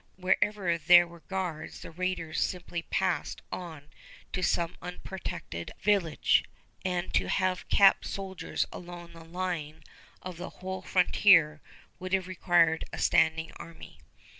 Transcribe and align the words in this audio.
Wherever 0.15 0.79
there 0.79 1.05
were 1.05 1.19
guards 1.19 1.81
the 1.81 1.91
raiders 1.91 2.41
simply 2.41 2.81
passed 2.81 3.43
on 3.51 3.91
to 4.33 4.41
some 4.41 4.75
unprotected 4.81 5.73
village, 5.79 6.43
and 6.83 7.13
to 7.13 7.29
have 7.29 7.69
kept 7.69 8.07
soldiers 8.07 8.65
along 8.73 9.13
the 9.13 9.23
line 9.23 9.83
of 10.23 10.37
the 10.37 10.49
whole 10.49 10.81
frontier 10.81 11.61
would 11.99 12.13
have 12.13 12.27
required 12.27 12.83
a 12.91 12.97
standing 12.97 13.51
army. 13.57 13.99